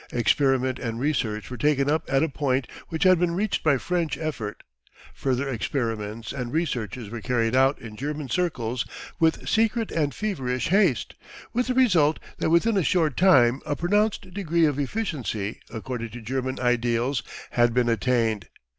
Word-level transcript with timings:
Experiment 0.11 0.79
and 0.79 0.99
research 0.99 1.51
were 1.51 1.57
taken 1.57 1.87
up 1.87 2.11
at 2.11 2.23
a 2.23 2.27
point 2.27 2.65
which 2.87 3.03
had 3.03 3.19
been 3.19 3.35
reached 3.35 3.61
by 3.63 3.77
French 3.77 4.17
effort; 4.17 4.63
further 5.13 5.47
experiments 5.47 6.33
and 6.33 6.51
researches 6.51 7.11
were 7.11 7.21
carried 7.21 7.55
out 7.55 7.77
in 7.77 7.95
German 7.95 8.27
circles 8.27 8.83
with 9.19 9.47
secret 9.47 9.91
and 9.91 10.15
feverish 10.15 10.69
haste, 10.69 11.13
with 11.53 11.67
the 11.67 11.75
result 11.75 12.17
that 12.39 12.49
within 12.49 12.77
a 12.77 12.83
short 12.83 13.15
time 13.15 13.61
a 13.63 13.75
pronounced 13.75 14.33
degree 14.33 14.65
of 14.65 14.79
efficiency 14.79 15.59
according 15.69 16.09
to 16.09 16.19
German 16.19 16.59
ideals 16.59 17.21
had 17.51 17.71
been 17.71 17.87
attained. 17.87 18.47